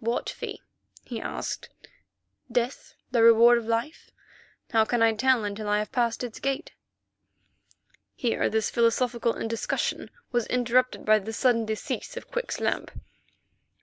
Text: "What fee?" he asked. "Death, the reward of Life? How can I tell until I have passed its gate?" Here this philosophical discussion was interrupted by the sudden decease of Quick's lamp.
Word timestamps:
"What 0.00 0.30
fee?" 0.30 0.62
he 1.04 1.20
asked. 1.20 1.68
"Death, 2.50 2.94
the 3.10 3.22
reward 3.22 3.58
of 3.58 3.66
Life? 3.66 4.10
How 4.70 4.86
can 4.86 5.02
I 5.02 5.12
tell 5.12 5.44
until 5.44 5.68
I 5.68 5.80
have 5.80 5.92
passed 5.92 6.24
its 6.24 6.40
gate?" 6.40 6.72
Here 8.14 8.48
this 8.48 8.70
philosophical 8.70 9.34
discussion 9.46 10.08
was 10.32 10.46
interrupted 10.46 11.04
by 11.04 11.18
the 11.18 11.34
sudden 11.34 11.66
decease 11.66 12.16
of 12.16 12.28
Quick's 12.30 12.58
lamp. 12.58 12.90